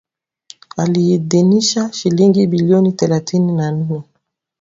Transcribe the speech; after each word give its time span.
Aliidhinisha 0.77 1.91
shilingi 1.93 2.47
bilioni 2.47 2.91
thelethini 2.91 3.51
na 3.53 3.71
nne. 3.71 4.03